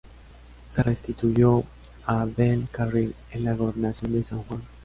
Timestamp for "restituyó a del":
0.81-2.67